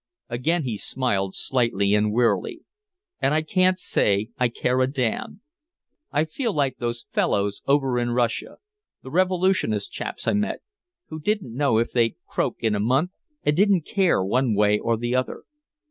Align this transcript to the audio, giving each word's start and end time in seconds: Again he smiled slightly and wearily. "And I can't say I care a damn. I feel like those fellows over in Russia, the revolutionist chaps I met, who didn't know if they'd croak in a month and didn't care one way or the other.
Again 0.29 0.63
he 0.63 0.77
smiled 0.77 1.35
slightly 1.35 1.93
and 1.93 2.11
wearily. 2.11 2.61
"And 3.21 3.35
I 3.35 3.43
can't 3.43 3.77
say 3.77 4.29
I 4.39 4.47
care 4.49 4.81
a 4.81 4.87
damn. 4.87 5.41
I 6.11 6.25
feel 6.25 6.51
like 6.55 6.77
those 6.77 7.05
fellows 7.13 7.61
over 7.67 7.99
in 7.99 8.09
Russia, 8.09 8.57
the 9.03 9.11
revolutionist 9.11 9.91
chaps 9.91 10.27
I 10.27 10.33
met, 10.33 10.61
who 11.09 11.19
didn't 11.19 11.53
know 11.55 11.77
if 11.77 11.91
they'd 11.91 12.15
croak 12.27 12.55
in 12.61 12.73
a 12.73 12.79
month 12.79 13.11
and 13.43 13.55
didn't 13.55 13.85
care 13.85 14.23
one 14.25 14.55
way 14.55 14.79
or 14.79 14.97
the 14.97 15.13
other. 15.13 15.43